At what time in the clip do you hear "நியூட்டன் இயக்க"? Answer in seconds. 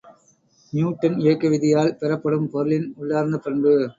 0.73-1.49